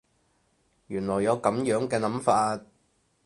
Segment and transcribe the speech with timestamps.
[0.87, 2.59] 原來有噉樣嘅諗法